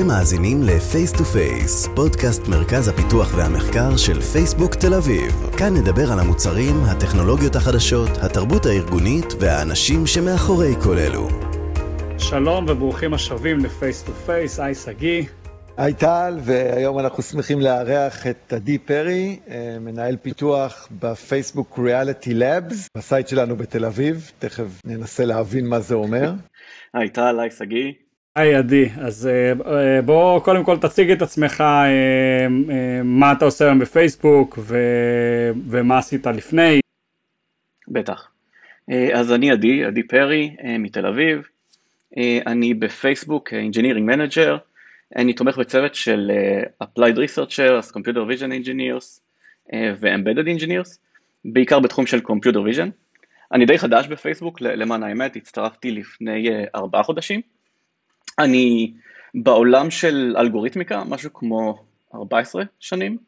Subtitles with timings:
[0.00, 5.32] אתם מאזינים ל-Face to Face, פודקאסט מרכז הפיתוח והמחקר של פייסבוק תל אביב.
[5.58, 11.28] כאן נדבר על המוצרים, הטכנולוגיות החדשות, התרבות הארגונית והאנשים שמאחורי כל אלו.
[12.18, 15.22] שלום וברוכים השבים ל-Face to Face, היי שגיא.
[15.76, 22.88] היי טל, והיום אנחנו שמחים לארח את עדי פרי, אה, מנהל פיתוח בפייסבוק Reality Labs,
[22.96, 26.32] ב site שלנו בתל אביב, תכף ננסה להבין מה זה אומר.
[26.94, 27.92] היי טל, היי שגיא.
[28.36, 31.64] היי עדי, אז אה, אה, בוא קודם כל תציג את עצמך,
[33.04, 34.78] מה אתה עושה היום בפייסבוק ו...
[35.68, 36.80] ומה עשית לפני.
[37.88, 38.30] בטח.
[39.14, 41.48] אז אני עדי, עדי פרי מתל אביב,
[42.46, 44.58] אני בפייסבוק Engineering Manager,
[45.16, 46.30] אני תומך בצוות של
[46.84, 49.20] Applied Researchers, Computer Vision Engineers
[49.74, 50.98] ו-Embedded Engineers,
[51.44, 52.90] בעיקר בתחום של Computer Vision.
[53.52, 57.40] אני די חדש בפייסבוק, למען האמת, הצטרפתי לפני ארבעה חודשים.
[58.44, 58.92] אני
[59.34, 63.18] בעולם של אלגוריתמיקה, משהו כמו 14 שנים,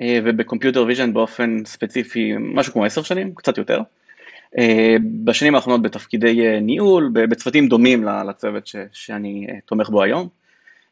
[0.00, 3.80] אה, וב computer vision באופן ספציפי משהו כמו 10 שנים, קצת יותר.
[4.56, 4.60] אה,
[5.24, 10.28] בשנים האחרונות בתפקידי אה, ניהול, בצוותים דומים לצוות ש, שאני תומך בו היום.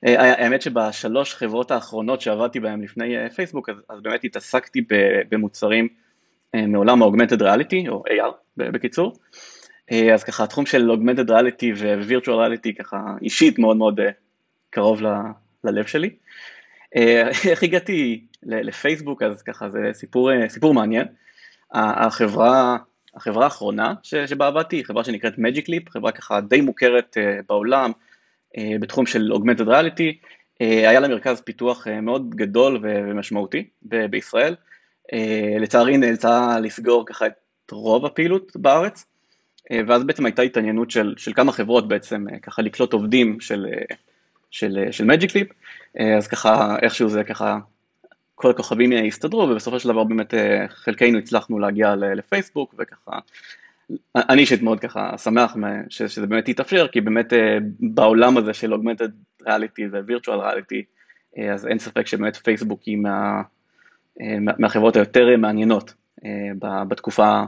[0.07, 4.85] אה, האמת שבשלוש חברות האחרונות שעבדתי בהן לפני אה, פייסבוק, אז, אז באמת התעסקתי
[5.31, 5.89] במוצרים
[6.55, 9.13] אה, מעולם ה-Augmented Reality, או AR בקיצור.
[10.15, 14.01] אז ככה התחום של Augmented Reality ו-Virtual Reality ככה אישית מאוד מאוד
[14.71, 15.07] קרוב ל,
[15.65, 16.11] ללב שלי.
[17.51, 21.07] איך הגעתי לפייסבוק, אז ככה זה סיפור, סיפור מעניין.
[21.73, 22.77] החברה,
[23.15, 27.17] החברה האחרונה שבה עבדתי היא חברה שנקראת Magic Leap, חברה ככה די מוכרת
[27.49, 27.93] בעולם,
[28.59, 30.29] אה, בתחום של Augmented Reality,
[30.61, 34.55] אה, היה לה מרכז פיתוח אה, מאוד גדול ומשמעותי בישראל,
[35.61, 39.07] לצערי נאלצה לסגור ככה את רוב הפעילות בארץ,
[39.87, 43.67] ואז בעצם הייתה התעניינות של, של כמה חברות בעצם ככה לקלוט עובדים של,
[44.51, 45.53] של, של Magic Leap,
[46.19, 47.59] אז ככה איכשהו זה ככה
[48.35, 50.35] כל הכוכבים הסתדרו ובסופו של דבר באמת
[50.69, 53.19] חלקנו הצלחנו להגיע לפייסבוק וככה
[54.17, 55.57] אני אישית מאוד ככה שמח
[55.89, 60.83] שזה באמת יתאפשר, כי באמת אה, בעולם הזה של Augmented Reality ו-Virtual Reality,
[61.39, 63.43] אה, אז אין ספק שבאמת פייסבוק היא מה,
[64.21, 65.95] אה, מהחברות היותר מעניינות
[66.89, 67.43] בתקופה,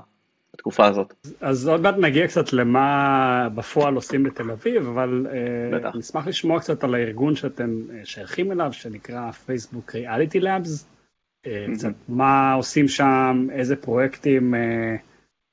[0.55, 1.15] בתקופה הזאת.
[1.41, 5.27] אז עוד מעט נגיע קצת למה בפועל עושים בתל אביב, אבל
[5.73, 5.97] בטח.
[5.97, 7.71] נשמח לשמוע קצת על הארגון שאתם
[8.05, 10.85] שייכים אליו, שנקרא פייסבוק Reality Labs,
[11.75, 14.55] קצת מה עושים שם, איזה פרויקטים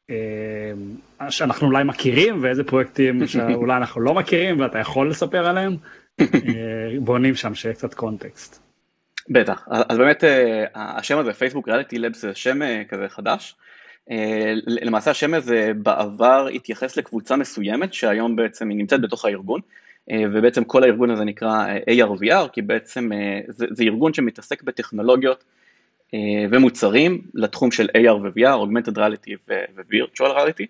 [0.10, 5.78] אה, שאנחנו אולי מכירים ואיזה פרויקטים שאולי אנחנו לא מכירים ואתה יכול לספר עליהם,
[6.22, 6.26] אה,
[7.00, 8.62] בונים שם שיהיה קצת קונטקסט.
[9.30, 13.56] בטח, אז באמת אה, השם הזה פייסבוק ריאליטי לבס זה שם כזה חדש.
[14.68, 19.62] למעשה השם הזה בעבר התייחס לקבוצה מסוימת שהיום בעצם היא נמצאת בתוך הארגון
[20.14, 23.10] ובעצם כל הארגון הזה נקרא ARVR כי בעצם
[23.48, 25.44] זה, זה ארגון שמתעסק בטכנולוגיות
[26.14, 30.66] אה, ומוצרים לתחום של AR ו-VR, Augmented Reality ו-Virtual Reality.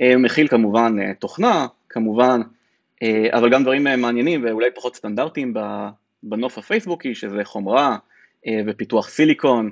[0.00, 2.40] אה, מכיל כמובן אה, תוכנה, כמובן,
[3.30, 5.54] אבל גם דברים מעניינים ואולי פחות סטנדרטיים
[6.22, 7.96] בנוף הפייסבוקי, שזה חומרה
[8.66, 9.70] ופיתוח סיליקון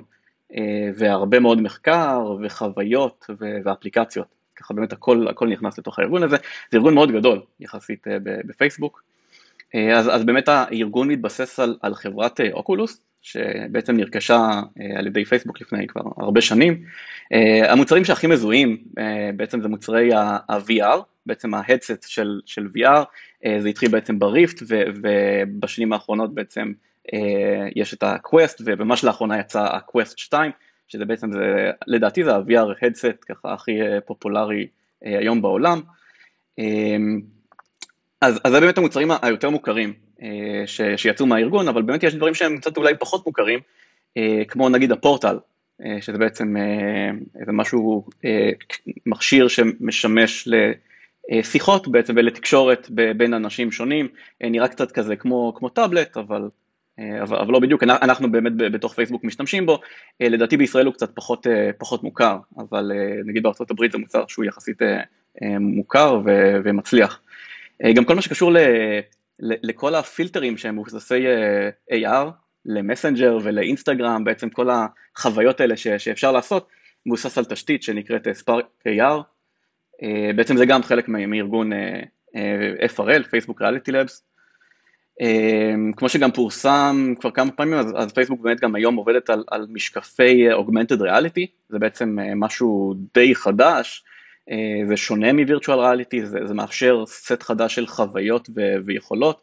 [0.95, 4.27] והרבה מאוד מחקר וחוויות ואפליקציות.
[4.55, 6.37] ככה באמת הכל, הכל נכנס לתוך הארגון הזה.
[6.71, 9.03] זה ארגון מאוד גדול יחסית בפייסבוק.
[9.95, 15.61] אז, אז באמת הארגון מתבסס על, על חברת אוקולוס, שבעצם נרכשה אה, על ידי פייסבוק
[15.61, 16.83] לפני כבר הרבה שנים.
[17.33, 23.03] אה, המוצרים שהכי מזוהים אה, בעצם זה מוצרי ה-VR, בעצם ההדסט של, של VR,
[23.59, 26.71] זה התחיל בעצם בריפט ובשנים האחרונות בעצם
[27.75, 30.51] יש את ה-Quest וממש לאחרונה יצא ה-Quest 2,
[30.87, 33.71] שזה בעצם, זה, לדעתי זה ה-VR הדסט ככה הכי
[34.05, 34.67] פופולרי
[35.01, 35.81] היום בעולם.
[38.21, 42.33] אז, אז זה באמת המוצרים היותר מוכרים אה, ש, שיצאו מהארגון, אבל באמת יש דברים
[42.33, 43.59] שהם קצת אולי פחות מוכרים,
[44.17, 45.39] אה, כמו נגיד הפורטל,
[45.85, 46.55] אה, שזה בעצם
[47.39, 48.05] איזה משהו,
[49.05, 50.47] מכשיר שמשמש
[51.31, 52.87] לשיחות בעצם ולתקשורת
[53.17, 54.07] בין אנשים שונים,
[54.41, 56.49] נראה קצת כזה כמו, כמו טאבלט, אבל,
[57.21, 59.79] אבל, אבל לא בדיוק, אנחנו באמת בתוך פייסבוק משתמשים בו,
[60.19, 62.91] לדעתי בישראל הוא קצת פחות, פחות מוכר, אבל
[63.25, 64.77] נגיד בארצות הברית זה מוצר שהוא יחסית
[65.59, 66.21] מוכר
[66.63, 67.21] ומצליח.
[67.95, 68.51] גם כל מה שקשור
[69.41, 72.29] לכל הפילטרים שהם מבוססי אה, AR,
[72.65, 76.67] למסנג'ר ולאינסטגרם, בעצם כל החוויות האלה ש, שאפשר לעשות,
[77.05, 78.33] מבוסס על תשתית שנקראת אה,
[78.87, 79.21] AR,
[80.03, 81.71] אה, בעצם זה גם חלק מארגון
[82.95, 84.23] FRL, פייסבוק ריאליטי לבס.
[85.97, 89.67] כמו שגם פורסם כבר כמה פעמים, אז, אז פייסבוק באמת גם היום עובדת על, על
[89.69, 94.03] משקפי Augmented Reality, זה בעצם משהו די חדש,
[94.51, 99.41] אה, זה שונה מווירטואל ריאליטי, זה, זה מאפשר סט חדש של חוויות ו- ויכולות,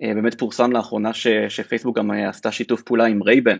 [0.00, 3.56] באמת פורסם לאחרונה ש, שפייסבוק גם עשתה שיתוף פעולה עם רייבן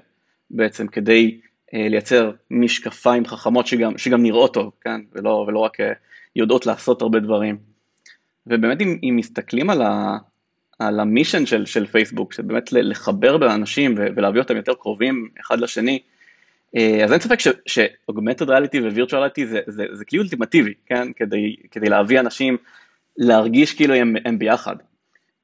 [0.50, 1.40] בעצם כדי
[1.72, 5.00] לייצר משקפיים חכמות שגם, שגם נראות טוב, כן?
[5.12, 5.76] ולא, ולא רק
[6.36, 7.56] יודעות לעשות הרבה דברים.
[8.46, 10.16] ובאמת אם, אם מסתכלים על, ה,
[10.88, 15.98] על המישן של, של פייסבוק, שבאמת לחבר בין אנשים ולהביא אותם יותר קרובים אחד לשני,
[16.76, 21.12] אה, אז אין ספק שאוגמנטד ריאליטי ווירטואל ריאליטי זה, זה, זה כלי אולטימטיבי, כן?
[21.12, 22.56] כדי, כדי להביא אנשים
[23.16, 24.76] להרגיש כאילו הם, הם ביחד.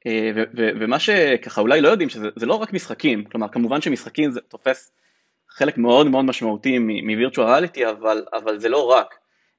[0.06, 4.30] אה, ו, ו, ומה שככה אולי לא יודעים, שזה לא רק משחקים, כלומר כמובן שמשחקים
[4.30, 4.92] זה תופס
[5.48, 9.14] חלק מאוד מאוד משמעותי מווירטואל ריאליטי, אבל, אבל זה לא רק.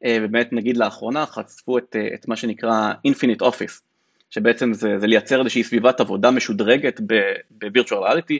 [0.05, 3.81] אה, ובאמת נגיד לאחרונה חשפו את, את מה שנקרא Infinite Office,
[4.29, 7.01] שבעצם זה, זה לייצר איזושהי סביבת עבודה משודרגת
[7.51, 8.39] בווירטואל ריאליטי,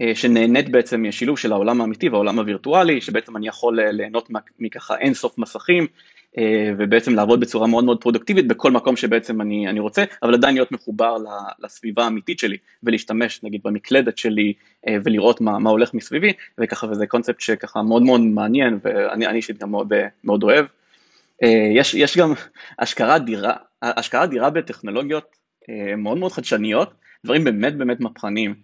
[0.00, 4.28] אה, שנהנית בעצם משילוב של העולם האמיתי והעולם הווירטואלי, שבעצם אני יכול אה, ליהנות
[4.58, 5.86] מככה אינסוף מסכים,
[6.38, 10.54] אה, ובעצם לעבוד בצורה מאוד מאוד פרודוקטיבית בכל מקום שבעצם אני, אני רוצה, אבל עדיין
[10.54, 11.16] להיות מחובר
[11.64, 14.52] לסביבה האמיתית שלי, ולהשתמש נגיד במקלדת שלי
[15.04, 19.70] ולראות מה, מה הולך מסביבי, וככה וזה קונספט שככה מאוד מאוד מעניין, ואני אישית גם
[19.70, 19.92] מאוד,
[20.24, 20.66] מאוד אוהב.
[21.74, 22.32] יש, יש גם
[22.78, 23.52] השקעה אדירה,
[23.96, 25.36] השקעה אדירה בטכנולוגיות
[25.96, 26.94] מאוד מאוד חדשניות,
[27.24, 28.54] דברים באמת באמת מהפכניים.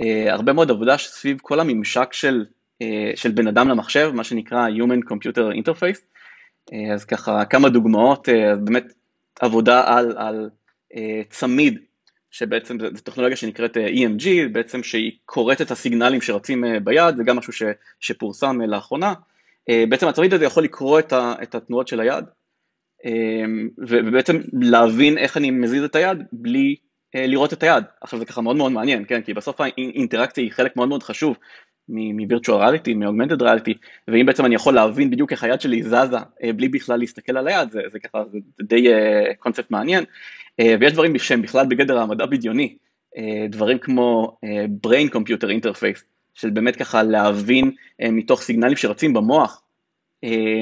[0.00, 2.44] אה, הרבה מאוד עבודה סביב כל הממשק של,
[2.82, 6.00] אה, של בן אדם למחשב, מה שנקרא Human Computer Interface.
[6.72, 8.28] אה, אז ככה כמה דוגמאות,
[8.64, 8.92] באמת
[9.40, 10.50] עבודה על, על
[11.30, 11.78] צמיד,
[12.30, 17.52] שבעצם זו טכנולוגיה שנקראת EMG, בעצם שהיא קוראת את הסיגנלים שרצים ביד, זה גם משהו
[17.52, 17.62] ש,
[18.00, 19.14] שפורסם לאחרונה.
[19.88, 22.24] בעצם הצמיד הזה יכול לקרוא את, ה, את התנועות של היד,
[23.78, 26.76] ובעצם להבין איך אני מזיז את היד בלי
[27.14, 27.84] אה, לראות את היד.
[28.00, 29.22] עכשיו זה ככה מאוד מאוד מעניין, כן?
[29.22, 31.36] כי בסוף האינטראקציה היא חלק מאוד מאוד חשוב
[31.88, 33.74] מווירטואל ריאליטי, מאוגמנטד ריאליטי,
[34.08, 37.48] ואם בעצם אני יכול להבין בדיוק איך היד שלי זזה אה, בלי בכלל להסתכל על
[37.48, 38.88] היד, זה, זה ככה, זה די
[39.38, 40.04] קונספט אה, מעניין.
[40.80, 42.76] ויש דברים שהם בכלל בגדר המדע בדיוני,
[43.48, 44.36] דברים כמו
[44.86, 46.02] brain computer interface,
[46.34, 47.70] של באמת ככה להבין
[48.02, 49.62] מתוך סיגנלים שרצים במוח,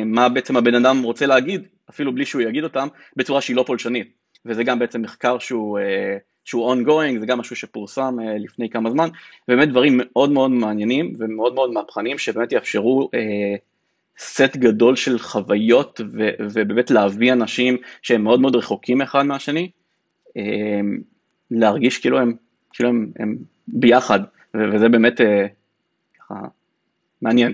[0.06, 4.20] מה בעצם הבן אדם רוצה להגיד, אפילו בלי שהוא יגיד אותם, בצורה שהיא לא פולשנית.
[4.46, 5.78] וזה גם בעצם מחקר שהוא
[6.44, 9.08] שהוא ongoing, זה גם משהו שפורסם uh, לפני כמה זמן,
[9.48, 13.58] באמת דברים מאוד מאוד מעניינים ומאוד מאוד מהפכניים שבאמת יאפשרו uh,
[14.19, 19.70] סט גדול של חוויות ו, ובאמת להביא אנשים שהם מאוד מאוד רחוקים אחד מהשני,
[21.50, 22.34] להרגיש כאילו הם,
[22.72, 23.37] כאילו הם, הם
[23.69, 24.20] ביחד,
[24.54, 25.20] וזה באמת
[26.19, 26.34] ככה
[27.22, 27.52] מעניין,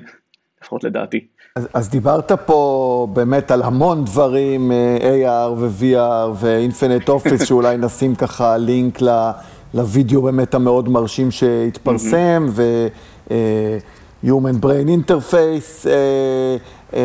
[0.63, 1.21] לפחות לדעתי.
[1.57, 8.15] אז, אז דיברת פה באמת על המון דברים, אה, AR ו-VR ו-Infinite Office, שאולי נשים
[8.15, 9.31] ככה לינק ל,
[9.75, 16.97] לוידאו באמת המאוד מרשים שהתפרסם, ו-Human uh, Brain Interface, uh, um,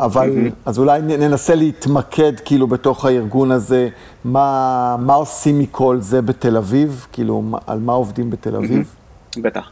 [0.00, 3.88] אבל אז אולי ננסה להתמקד כאילו בתוך הארגון הזה,
[4.24, 8.94] מה, מה עושים מכל זה בתל אביב, כאילו על מה עובדים בתל אביב?
[9.36, 9.70] בטח.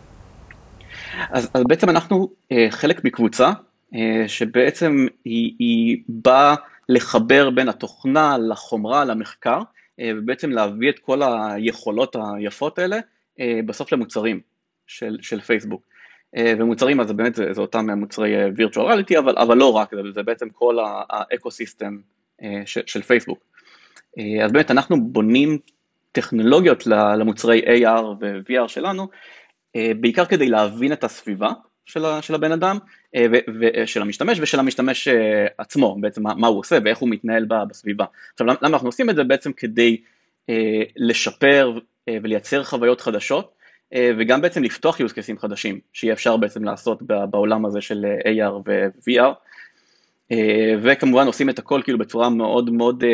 [1.30, 3.52] אז, אז בעצם אנחנו uh, חלק מקבוצה
[3.94, 6.54] אה, שבעצם היא, היא באה
[6.88, 9.60] לחבר בין התוכנה לחומרה למחקר,
[10.00, 12.98] אה, ובעצם להביא את כל היכולות היפות האלה
[13.40, 14.40] אה, בסוף למוצרים
[14.87, 15.82] של, של פייסבוק.
[16.58, 20.23] ומוצרים אז באמת זה, זה אותם מוצרי virtual reality, אבל, אבל לא רק, זה, זה
[20.23, 20.78] בעצם כל
[21.11, 21.99] האקו-סיסטם
[22.66, 23.38] של, של פייסבוק.
[24.44, 25.58] אז באמת אנחנו בונים
[26.12, 29.08] טכנולוגיות למוצרי AR ו-VR שלנו,
[30.00, 31.50] בעיקר כדי להבין את הסביבה
[31.87, 32.78] של, של הבן אדם,
[33.61, 38.04] ושל המשתמש ושל המשתמש אה, עצמו, בעצם מה, מה הוא עושה ואיך הוא מתנהל בסביבה.
[38.33, 39.25] עכשיו למה אנחנו עושים את זה?
[39.25, 39.97] בעצם כדי
[40.50, 41.78] אה, לשפר
[42.09, 43.56] אה, ולייצר חוויות חדשות,
[44.18, 49.33] וגם בעצם לפתוח use cases חדשים, שיהיה אפשר בעצם לעשות בעולם הזה של AR ו-VR.
[50.83, 53.04] וכמובן עושים את הכל כאילו בצורה מאוד מאוד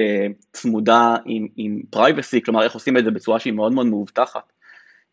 [0.53, 4.52] צמודה עם, עם privacy, כלומר איך עושים את זה בצורה שהיא מאוד מאוד מאובטחת.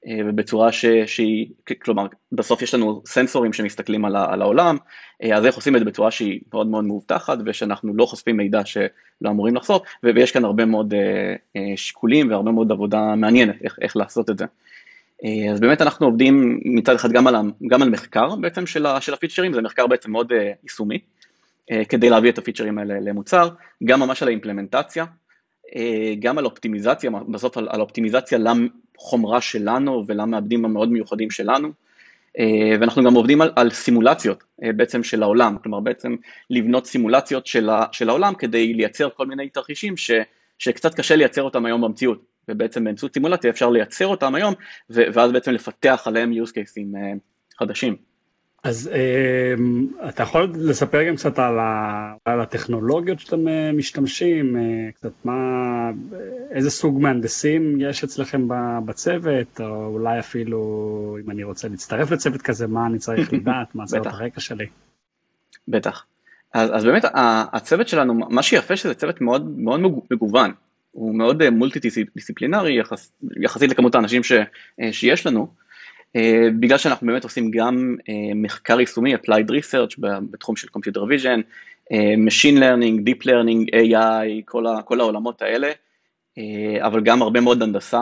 [0.08, 1.48] אה, ובצורה ש, שהיא,
[1.82, 4.78] כלומר בסוף יש לנו סנסורים שמסתכלים על, על העולם,
[5.24, 8.66] אה, אז איך עושים את זה בצורה שהיא מאוד מאוד מאובטחת ושאנחנו לא חושפים מידע
[8.66, 13.98] שלא אמורים לחשוף, ויש כאן הרבה מאוד אה, שיקולים והרבה מאוד עבודה מעניינת איך, איך
[13.98, 14.46] לעשות את זה.
[15.52, 17.36] אז באמת אנחנו עובדים מצד אחד גם על,
[17.68, 20.32] גם על מחקר בעצם של, של הפיצ'רים, זה מחקר בעצם מאוד
[20.64, 21.00] יישומי,
[21.90, 23.50] כדי להביא את הפיצ'רים האלה למוצר,
[23.84, 25.06] גם ממש על האימפלמנטציה,
[26.20, 28.38] גם על אופטימיזציה, בסוף על, על אופטימיזציה
[29.00, 31.72] לחומרה שלנו ולמעבדים המאוד מיוחדים שלנו.
[32.40, 36.16] אה, ואנחנו גם עובדים על, על סימולציות אה, בעצם של העולם, כלומר בעצם
[36.50, 40.12] לבנות סימולציות של, ה, של העולם כדי לייצר כל מיני תרחישים ש,
[40.60, 44.54] שקצת קשה לייצר אותם היום במציאות, ובעצם באמצעות סימולציה אפשר לייצר אותם היום,
[44.90, 47.14] ואז בעצם לפתח עליהם use cases אה,
[47.60, 48.09] חדשים.
[48.64, 49.54] אז אה,
[50.10, 55.36] אתה יכול לספר גם קצת על, ה, על הטכנולוגיות שאתם אה, משתמשים, אה, קצת מה,
[56.52, 58.48] איזה סוג מהנדסים יש אצלכם
[58.86, 63.86] בצוות, או אולי אפילו אם אני רוצה להצטרף לצוות כזה, מה אני צריך לדעת, מה
[63.86, 64.66] זה הרקע שלי.
[65.68, 66.06] בטח.
[66.54, 67.06] אז, אז באמת
[67.54, 69.80] הצוות שלנו, מה שיפה שזה צוות מאוד מאוד
[70.12, 70.52] מגוון,
[70.92, 71.80] הוא מאוד מולטי
[72.16, 73.12] דיסציפלינרי יחס,
[73.42, 74.32] יחסית לכמות האנשים ש,
[74.92, 75.48] שיש לנו.
[76.16, 79.96] אה, בגלל שאנחנו באמת עושים גם אה, מחקר יישומי, applied research
[80.32, 81.42] בתחום של computer vision,
[81.92, 85.72] אה, machine learning, deep learning, AI, כל, ה, כל העולמות האלה,
[86.82, 88.02] אבל גם הרבה מאוד הנדסה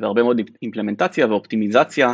[0.00, 2.12] והרבה מאוד אימפלמנטציה ואופטימיזציה,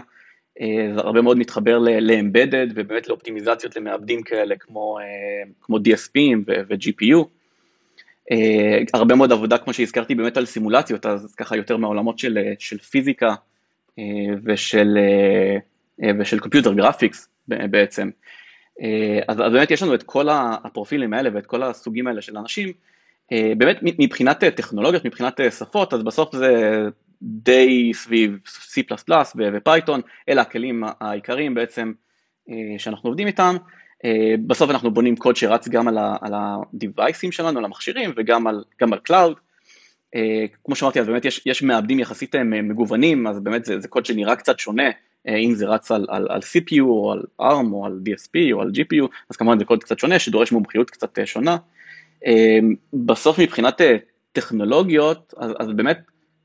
[0.96, 4.98] והרבה מאוד מתחבר ל-embedded ובאמת לאופטימיזציות למעבדים כאלה כמו,
[5.60, 7.24] כמו DSP ו-GPU.
[8.94, 13.34] הרבה מאוד עבודה כמו שהזכרתי באמת על סימולציות, אז ככה יותר מהעולמות של, של פיזיקה
[14.44, 15.56] ושל, אה,
[16.02, 18.10] אה, ושל computer graphics בעצם.
[19.28, 22.72] אז, אז באמת יש לנו את כל הפרופילים האלה ואת כל הסוגים האלה של אנשים.
[23.30, 26.82] באמת מבחינת טכנולוגיות, מבחינת שפות, אז בסוף זה
[27.22, 28.80] די סביב C++
[29.36, 31.92] ו Python, אלה הכלים העיקריים בעצם
[32.78, 33.56] שאנחנו עובדים איתם.
[34.46, 35.98] בסוף אנחנו בונים קוד שרץ גם על
[36.34, 39.34] ה-device ים שלנו, על המכשירים וגם על, על Cloud.
[40.14, 43.88] אה, כמו שאמרתי, אז באמת יש, יש מעבדים יחסית אה, מגוונים, אז באמת זה, זה
[43.88, 44.90] קוד שנראה קצת שונה,
[45.28, 48.60] אה, אם זה רץ על, על, על CPU או על ARM או על DSP או
[48.60, 51.56] על GPU, אז כמובן זה קוד קצת שונה, שדורש מומחיות קצת שונה.
[52.92, 53.80] בסוף מבחינת
[54.32, 55.98] טכנולוגיות, אז, אז באמת,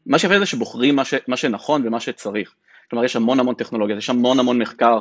[0.05, 2.53] מה שיפה זה שבוחרים מה, ש, מה שנכון ומה שצריך.
[2.89, 5.00] כלומר, יש המון המון טכנולוגיות, יש המון המון מחקר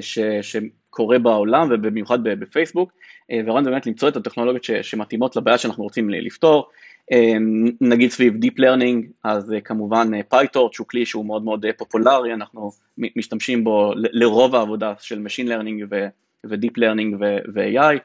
[0.00, 2.92] ש, שקורה בעולם ובמיוחד בפייסבוק,
[3.30, 6.68] והרעיון זה באמת למצוא את הטכנולוגיות ש, שמתאימות לבעיה שאנחנו רוצים לפתור.
[7.12, 10.40] אמ, נגיד סביב Deep Learning, אז אה, כמובן אה,
[10.72, 15.86] שהוא כלי שהוא מאוד מאוד אה, פופולרי, אנחנו משתמשים בו לרוב העבודה של Machine Learning
[15.90, 17.16] ו-Deep Learning
[17.54, 17.98] ו-AI.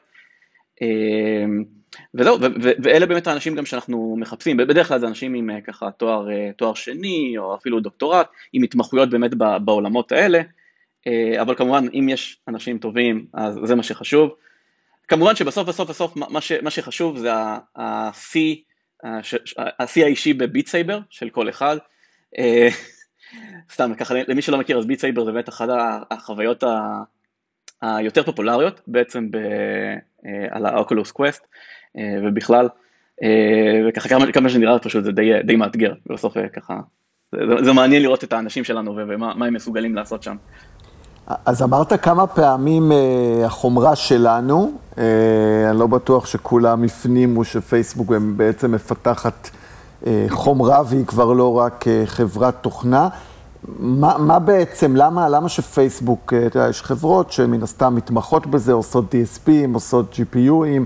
[0.82, 1.64] אמ,
[2.14, 2.38] וזהו,
[2.82, 7.34] ואלה באמת האנשים גם שאנחנו מחפשים, בדרך כלל זה אנשים עם ככה תואר, תואר שני
[7.38, 9.34] או אפילו דוקטורט, עם התמחויות באמת
[9.64, 10.40] בעולמות האלה,
[11.40, 14.30] אבל כמובן אם יש אנשים טובים אז זה מה שחשוב.
[15.08, 17.32] כמובן שבסוף בסוף בסוף מה, ש, מה שחשוב זה
[17.76, 18.38] ה,
[19.78, 21.76] השיא האישי ב Beat Saber של כל אחד.
[22.38, 22.68] אה,
[23.72, 25.68] סתם ככה למי שלא מכיר אז Beat Saber זה באמת אחת
[26.10, 26.64] החוויות
[27.82, 29.36] היותר פופולריות בעצם ב,
[30.26, 31.46] אה, על האוקולוס קווסט
[31.98, 32.68] אה, ובכלל
[33.88, 36.80] וככה כמה, כמה שנראה פשוט זה די, די מאתגר בסוף ככה
[37.32, 40.36] זה, זה מעניין לראות את האנשים שלנו ומה הם מסוגלים לעשות שם.
[41.26, 44.98] אז אמרת כמה פעמים uh, החומרה שלנו, uh,
[45.70, 49.50] אני לא בטוח שכולם הפנימו שפייסבוק בעצם מפתחת
[50.02, 53.08] uh, חומרה והיא כבר לא רק uh, חברת תוכנה.
[53.78, 58.72] מה, מה בעצם, למה, למה שפייסבוק, uh, אתה יודע, יש חברות שמן הסתם מתמחות בזה,
[58.72, 60.82] עושות DSPים, עושות GPUים,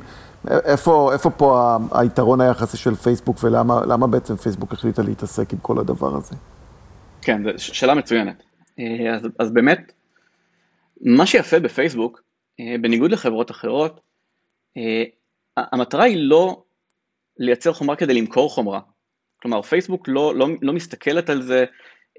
[0.51, 6.17] איפה, איפה פה היתרון היחסי של פייסבוק ולמה בעצם פייסבוק החליטה להתעסק עם כל הדבר
[6.17, 6.35] הזה?
[7.23, 8.43] כן, זו שאלה מצוינת.
[8.79, 9.93] אז, אז באמת,
[11.01, 12.23] מה שיפה בפייסבוק,
[12.61, 14.01] אה, בניגוד לחברות אחרות,
[14.77, 15.05] אה,
[15.57, 16.63] המטרה היא לא
[17.39, 18.81] לייצר חומרה כדי למכור חומרה.
[19.43, 21.65] כלומר, פייסבוק לא, לא, לא מסתכלת על זה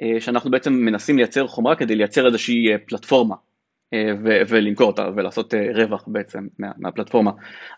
[0.01, 3.35] אה, שאנחנו בעצם מנסים לייצר חומרה כדי לייצר איזושהי פלטפורמה
[3.95, 7.31] ו- ולמכור אותה ולעשות רווח בעצם מה, מהפלטפורמה.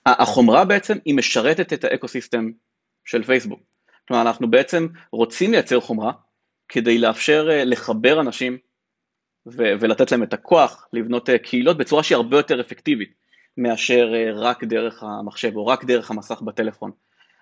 [0.05, 2.51] החומרה בעצם היא משרתת את האקוסיסטם
[3.05, 3.60] של פייסבוק.
[4.08, 6.12] כלומר, אנחנו בעצם רוצים לייצר חומרה
[6.70, 8.58] כדי לאפשר לחבר אנשים
[9.46, 13.14] ו- ולתת להם את הכוח לבנות אה, קהילות בצורה שהיא הרבה יותר אפקטיבית
[13.58, 16.92] מאשר אה, רק דרך המחשב או רק דרך המסך בטלפון.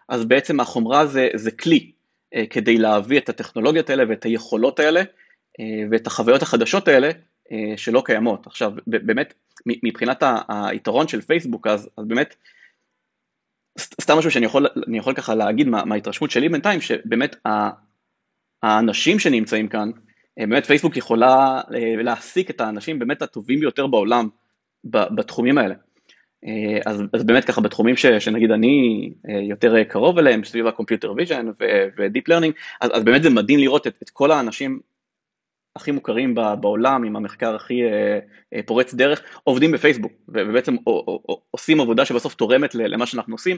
[0.09, 1.91] אז בעצם החומרה זה, זה כלי
[2.35, 5.01] אה, כדי להביא את הטכנולוגיות האלה ואת היכולות האלה
[5.91, 7.11] ואת החוויות החדשות האלה
[7.75, 8.47] שלא קיימות.
[8.47, 9.33] עכשיו באמת
[9.65, 12.35] מבחינת היתרון של פייסבוק אז, אז באמת
[14.01, 17.35] סתם משהו שאני יכול, יכול ככה להגיד מה, מההתרשמות שלי בינתיים שבאמת
[18.63, 19.91] האנשים שנמצאים כאן
[20.37, 24.29] באמת פייסבוק יכולה אה, להעסיק את האנשים באמת הטובים ביותר בעולם
[24.83, 25.75] בתחומים האלה.
[26.45, 29.09] אה, אז, אז באמת ככה בתחומים ש, שנגיד אני
[29.49, 31.47] יותר קרוב אליהם, סביב ה computer vision
[31.97, 34.79] ו deep learning, אז, אז באמת זה מדהים לראות את, את כל האנשים
[35.75, 37.81] הכי מוכרים בעולם, עם המחקר הכי
[38.65, 40.75] פורץ דרך, עובדים בפייסבוק, ובעצם
[41.51, 43.57] עושים עבודה שבסוף תורמת למה שאנחנו עושים,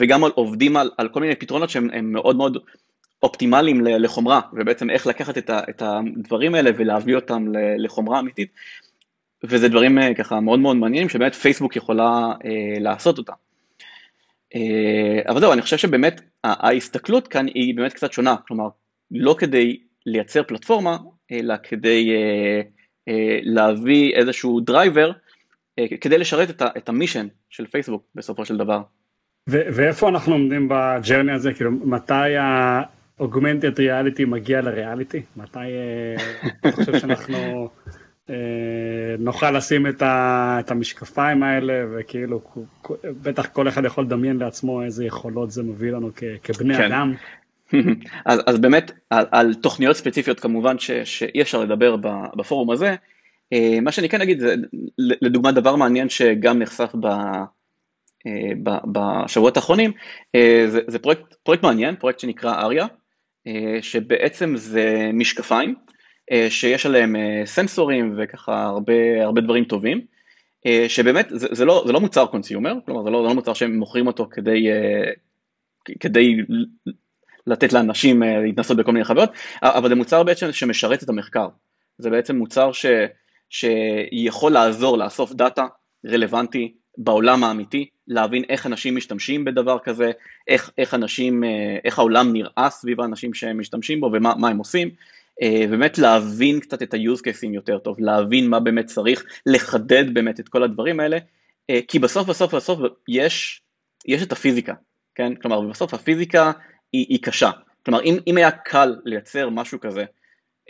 [0.00, 2.58] וגם עובדים על, על כל מיני פתרונות שהם מאוד מאוד
[3.24, 7.44] אופטימליים לחומרה, ובעצם איך לקחת את הדברים האלה ולהביא אותם
[7.78, 8.48] לחומרה אמיתית,
[9.44, 13.32] וזה דברים אה, ככה מאוד מאוד מעניינים שבאמת פייסבוק יכולה אה, לעשות אותם.
[14.54, 18.68] אה, אבל זהו, אני חושב שבאמת ההסתכלות כאן היא באמת קצת שונה, כלומר,
[19.10, 20.96] לא כדי לייצר פלטפורמה,
[21.32, 22.10] אלא כדי
[23.08, 25.12] אה, להביא איזשהו driver
[26.00, 28.82] כדי לשרת את ה mission של פייסבוק בסופו של דבר.
[29.46, 32.36] ואיפה אנחנו עומדים ב journey הזה, כאילו מתי
[33.20, 35.22] ה-augmented reality מגיע לריאליטי?
[35.36, 35.58] מתי
[36.60, 37.68] אתה חושב שאנחנו
[38.30, 38.34] אה,
[39.18, 42.40] נוכל לשים את, המשקפיים האלה וכאילו
[43.04, 46.92] בטח כל אחד יכול לדמיין לעצמו איזה יכולות זה מביא לנו כ, כבני כן.
[46.92, 47.14] אדם.
[48.24, 51.96] אז, אז באמת על, על תוכניות ספציפיות כמובן ש, שאי אפשר לדבר
[52.36, 52.94] בפורום הזה,
[53.52, 54.54] אה, מה שאני כן אגיד זה
[54.98, 57.06] לדוגמה דבר מעניין שגם נחשף ב,
[58.26, 59.92] אה, ב, בשבועות האחרונים,
[60.68, 62.86] זה, זה פרויקט, פרויקט מעניין, פרויקט שנקרא אריה,
[63.80, 65.74] שבעצם זה משקפיים
[66.32, 70.00] אה, שיש עליהם אה, סנסורים וככה הרבה, הרבה דברים טובים,
[70.66, 73.54] אה, שבאמת זה, זה, לא, זה לא מוצר consumer, כלומר זה לא, זה לא מוצר
[73.54, 74.68] שהם מוכרים אותו כדי,
[76.00, 76.36] כדי
[77.46, 79.30] לתת לאנשים להתנסות בכל מיני חוויות,
[79.62, 81.48] אבל זה מוצר בעצם שמשרת את המחקר,
[81.98, 82.86] זה בעצם מוצר ש,
[83.50, 85.66] שיכול לעזור לאסוף דאטה
[86.06, 90.10] רלוונטי בעולם האמיתי, להבין איך אנשים משתמשים בדבר כזה,
[90.48, 91.44] איך, איך אנשים,
[91.84, 94.90] איך העולם נראה סביב האנשים שהם משתמשים בו ומה הם עושים,
[95.42, 100.40] אה, באמת להבין קצת את ה-use cases יותר טוב, להבין מה באמת צריך, לחדד באמת
[100.40, 101.18] את כל הדברים האלה,
[101.70, 103.62] אה, כי בסוף בסוף בסוף יש,
[104.06, 104.74] יש את הפיזיקה,
[105.14, 105.34] כן?
[105.34, 106.52] כלומר בסוף הפיזיקה
[106.92, 107.50] היא, היא קשה,
[107.84, 110.04] כלומר אם, אם היה קל לייצר משהו כזה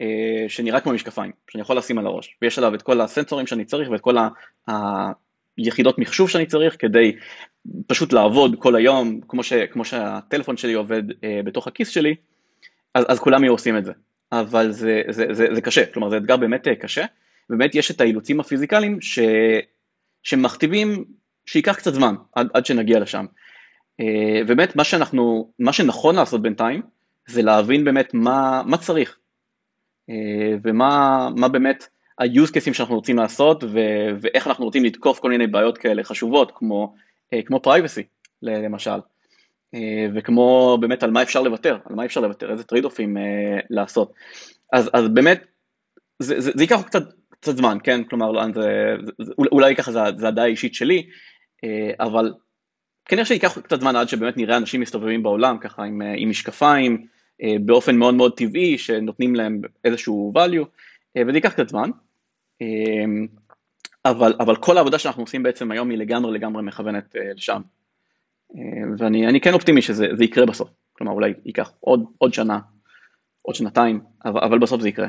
[0.01, 3.65] אה, שנראה כמו משקפיים, שאני יכול לשים על הראש, ויש עליו את כל הסנסורים שאני
[3.65, 4.17] צריך ואת כל
[5.57, 7.17] היחידות מחשוב שאני צריך כדי
[7.87, 11.03] פשוט לעבוד כל היום, כמו, ש, כמו שהטלפון שלי עובד
[11.45, 12.15] בתוך הכיס שלי,
[12.95, 13.93] אז, אז כולם יהיו עושים את זה.
[14.33, 17.05] אבל זה, זה, זה, זה קשה, כלומר זה אתגר באמת אה, קשה,
[17.51, 19.19] באמת יש את האילוצים הפיזיקליים ש,
[20.23, 21.05] שמכתיבים
[21.47, 23.27] שייקח קצת זמן עד, עד שנגיע לשם.
[24.01, 26.83] אה, באמת מה שאנחנו, מה שנכון לעשות בינתיים
[27.27, 29.19] זה להבין באמת מה, מה צריך
[30.11, 33.79] אה, ומה מה באמת ה-use cases שאנחנו רוצים לעשות ו,
[34.21, 36.95] ואיך אנחנו רוצים לתקוף כל מיני בעיות כאלה חשובות כמו,
[37.47, 38.03] כמו privacy
[38.43, 39.01] למשל.
[39.75, 43.59] אה, וכמו באמת על מה אפשר לוותר, על מה אפשר לוותר, איזה טריד אופים אה,
[43.71, 44.13] לעשות.
[44.73, 45.45] אז, אז באמת,
[46.19, 48.05] זה, זה, זה ייקח קצת, קצת זמן, כן?
[48.05, 51.07] כלומר, לא, זה, זה, אולי ככה זה, זה הדעה האישית שלי,
[51.65, 52.33] אה, אבל
[53.05, 57.07] כנראה שייקח קצת זמן עד שבאמת נראה אנשים מסתובבים בעולם ככה עם, אה, עם משקפיים,
[57.43, 60.65] אה, באופן מאוד מאוד טבעי, שנותנים להם איזשהו value,
[61.23, 61.91] וזה ייקח קצת זמן.
[62.63, 63.05] אה,
[64.05, 67.63] אבל, אבל כל העבודה שאנחנו עושים בעצם היום היא לגמרי לגמרי מכוונת אה, לשם.
[68.99, 72.59] ואני כן אופטימי שזה יקרה בסוף, כלומר אולי ייקח עוד, עוד שנה,
[73.43, 75.07] עוד שנתיים, אבל, אבל בסוף זה יקרה.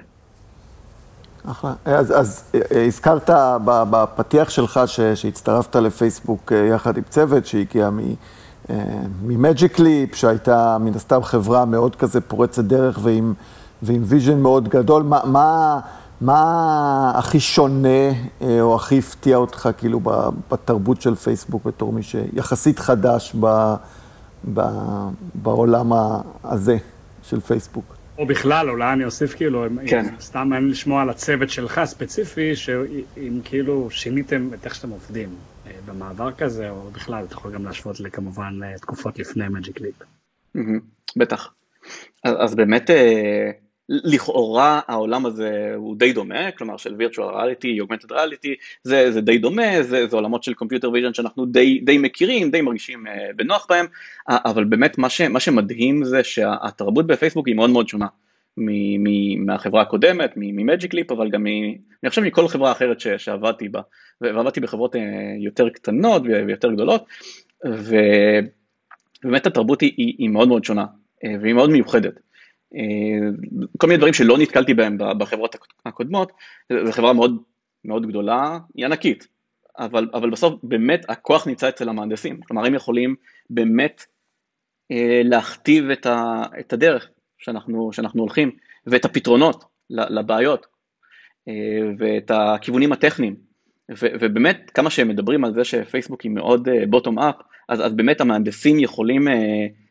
[1.51, 1.73] אחלה.
[1.85, 3.29] אז, אז אה, הזכרת
[3.65, 7.89] בפתיח שלך ש, שהצטרפת לפייסבוק אה, יחד עם צוות שהגיע
[9.21, 13.33] מ Magic Leap, אה, שהייתה מן הסתם חברה מאוד כזה פורצת דרך ועם,
[13.81, 15.03] ועם vision מאוד גדול.
[15.03, 15.79] מה, מה,
[16.21, 18.09] מה הכי שונה
[18.41, 19.99] אה, או הכי הפתיע אותך כאילו
[20.51, 23.75] בתרבות של פייסבוק בתור מי שיחסית חדש ב,
[24.53, 24.61] ב,
[25.33, 25.91] בעולם
[26.43, 26.77] הזה
[27.23, 27.95] של פייסבוק?
[28.17, 30.05] או בכלל, אולי אני אוסיף כאילו, כן.
[30.19, 35.29] סתם מעניין לשמוע על הצוות שלך ספציפי, שאם כאילו שיניתם את איך שאתם עובדים
[35.67, 39.95] אה, במעבר כזה, או בכלל, אתה יכול גם להשוות לכמובן תקופות לפני מג'יק ליפ.
[41.15, 41.53] בטח.
[42.23, 43.51] אז, אז באמת, אה,
[43.89, 48.49] לכאורה העולם הזה הוא די דומה, כלומר של virtual reality, augmented reality,
[48.83, 52.61] זה, זה די דומה, זה, זה עולמות של computer vision שאנחנו די, די מכירים, די
[52.61, 53.85] מרגישים uh, בנוח בהם,
[54.27, 58.07] אבל באמת מה, ש, מה שמדהים זה שהתרבות בפייסבוק היא מאוד מאוד שונה
[58.57, 58.69] מ,
[59.03, 61.47] מ, מהחברה הקודמת, ממג'יק ליפ, אבל גם מ,
[62.03, 63.81] אני חושב מכל חברה אחרת ש, שעבדתי בה,
[64.21, 64.99] ועבדתי בחברות uh,
[65.39, 67.05] יותר קטנות ויותר גדולות,
[69.23, 72.24] ובאמת התרבות היא, היא, מאוד מאוד שונה, uh, והיא מאוד מיוחדת.
[72.75, 73.29] אה,
[73.77, 76.31] כל מיני דברים שלא נתקלתי בהם בחברות הקודמות,
[76.85, 77.37] זו חברה מאוד,
[77.85, 79.27] מאוד גדולה, היא ענקית,
[79.77, 83.15] אבל, אבל בסוף באמת הכוח נמצא אצל המהנדסים, כלומר הם יכולים
[83.49, 84.05] באמת
[84.91, 88.51] אה, להכתיב את, ה, את הדרך שאנחנו, שאנחנו הולכים
[88.87, 90.65] ואת הפתרונות לבעיות
[91.47, 91.53] אה,
[91.97, 93.35] ואת הכיוונים הטכניים
[93.91, 97.35] ו, ובאמת כמה שהם מדברים על זה שפייסבוק היא מאוד בוטום אפ
[97.69, 99.27] אז, אז באמת המהנדסים יכולים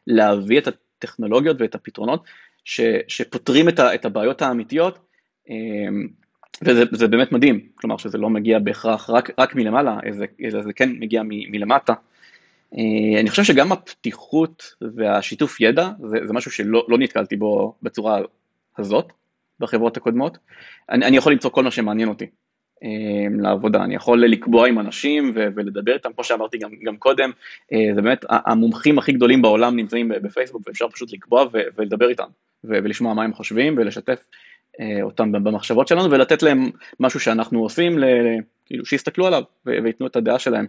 [0.07, 2.25] להביא את הטכנולוגיות ואת הפתרונות
[2.65, 4.99] ש, שפותרים את, ה, את הבעיות האמיתיות,
[5.49, 6.09] אמ,
[6.63, 9.99] וזה באמת מדהים, כלומר שזה לא מגיע בהכרח רק, רק מלמעלה,
[10.45, 11.93] אלא זה כן מגיע מ, מלמטה.
[12.75, 18.21] אה, אני חושב שגם הפתיחות והשיתוף ידע, זה, זה משהו שלא לא נתקלתי בו בצורה
[18.79, 19.13] הזאת
[19.61, 20.39] בחברות הקודמות.
[20.91, 22.27] אני, אני יכול למצוא כל מה שמעניין אותי
[23.41, 27.31] לעבודה, אני יכול לקבוע עם אנשים ולדבר איתם, כמו שאמרתי גם, גם קודם,
[27.73, 32.27] אה, זה באמת, המומחים הכי גדולים בעולם נמצאים בפייסבוק ואפשר פשוט לקבוע ולדבר איתם.
[32.65, 34.25] ולשמוע מה הם חושבים ולשתף
[35.03, 36.71] אותם במחשבות שלנו ולתת להם
[37.01, 37.99] משהו שאנחנו עושים,
[38.67, 40.67] כאילו שיסתכלו עליו וייתנו את הדעה שלהם.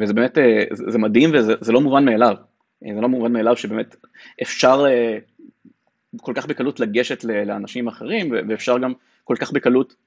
[0.00, 0.38] וזה באמת,
[0.72, 2.36] זה מדהים וזה לא מובן מאליו.
[2.94, 3.96] זה לא מובן מאליו שבאמת
[4.42, 4.84] אפשר
[6.20, 8.92] כל כך בקלות לגשת לאנשים אחרים ואפשר גם
[9.24, 10.05] כל כך בקלות אה,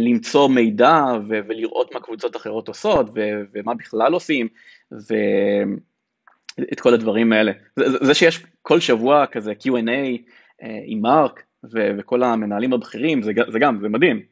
[0.00, 4.48] למצוא מידע ו- ולראות מה קבוצות אחרות עושות ו- ומה בכלל עושים
[4.90, 7.52] ואת כל הדברים האלה.
[7.76, 9.90] זה, זה שיש כל שבוע כזה Q&A
[10.62, 14.22] אה, עם מרק ו- וכל המנהלים הבכירים זה, זה גם, זה מדהים.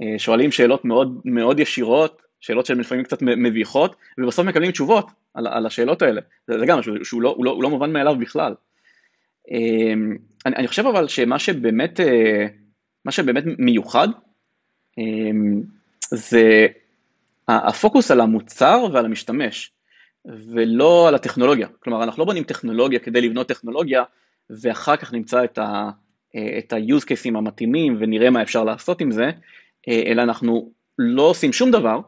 [0.00, 5.46] אה, שואלים שאלות מאוד מאוד ישירות, שאלות שהן לפעמים קצת מביכות ובסוף מקבלים תשובות על,
[5.46, 6.20] על השאלות האלה.
[6.46, 8.54] זה, זה גם משהו שהוא לא, לא, לא מובן מאליו בכלל.
[10.46, 12.00] אני, אני חושב אבל שמה שבאמת,
[13.04, 14.08] מה שבאמת מיוחד
[16.10, 16.66] זה
[17.48, 19.72] הפוקוס על המוצר ועל המשתמש,
[20.24, 21.68] ולא על הטכנולוגיה.
[21.80, 24.02] כלומר, אנחנו לא בונים טכנולוגיה כדי לבנות טכנולוגיה,
[24.50, 25.90] ואחר כך נמצא את ה...
[26.58, 29.30] את ה-use cases המתאימים ונראה מה אפשר לעשות עם זה,
[29.88, 32.00] אלא אנחנו לא עושים שום דבר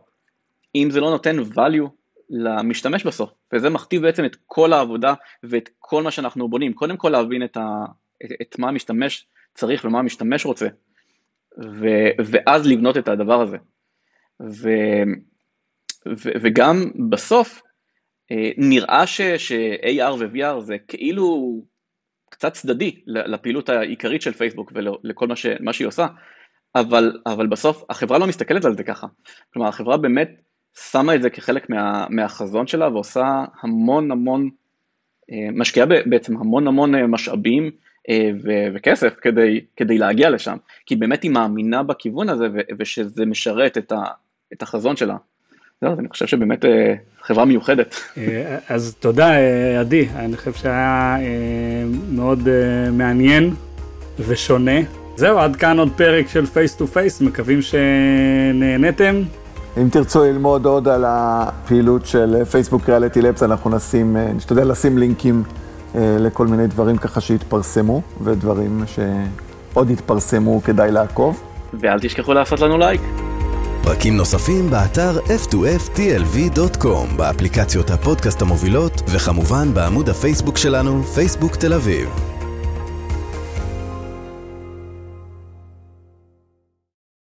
[0.75, 1.89] אם זה לא נותן value
[2.31, 7.09] למשתמש בסוף, וזה מכתיב בעצם את כל העבודה ואת כל מה שאנחנו בונים, קודם כל
[7.09, 7.85] להבין את, ה,
[8.43, 10.67] את מה המשתמש צריך ומה המשתמש רוצה,
[11.59, 11.87] ו,
[12.25, 13.57] ואז לבנות את הדבר הזה.
[14.43, 14.69] ו,
[16.09, 17.63] ו, וגם בסוף
[18.33, 21.57] אה, נראה ש-AR ו-VR זה כאילו
[22.31, 26.07] קצת צדדי לפעילות העיקרית של פייסבוק ולכל מה, ש, מה שהיא עושה,
[26.75, 29.07] אבל, אבל בסוף החברה לא מסתכלת על זה ככה.
[29.53, 30.31] כלומר החברה באמת
[30.91, 34.51] שמה את זה כחלק מה, מהחזון שלה ועושה המון המון,
[35.33, 37.71] אה, משקיעה בעצם המון המון אה, משאבים
[38.45, 43.79] ו- וכסף כדי, כדי להגיע לשם, כי באמת היא מאמינה בכיוון הזה ו- ושזה משרת
[43.79, 44.05] את, ה-
[44.53, 45.17] את החזון שלה.
[45.81, 47.95] זהו, אני חושב שבאמת אה, חברה מיוחדת.
[48.19, 49.33] אה, אז תודה
[49.81, 51.17] עדי, אני חושב שהיה
[52.13, 52.49] מאוד
[52.93, 53.55] מעניין
[54.19, 54.81] ושונה.
[55.17, 59.23] זהו, עד כאן עוד פרק של Face to Face, מקווים שנהנתם.
[59.77, 65.43] אם תרצו ללמוד עוד על הפעילות של פייסבוק Reality Labs, אנחנו נשים, נשתדל לשים לינקים
[65.47, 71.43] אה, לכל מיני דברים ככה שהתפרסמו, ודברים שעוד יתפרסמו כדאי לעקוב.
[71.81, 73.01] ואל תשכחו לעשות לנו לייק.
[73.83, 82.30] פרקים נוספים באתר f2ftlv.com, באפליקציות הפודקאסט המובילות, וכמובן בעמוד הפייסבוק שלנו, פייסבוק תל אביב.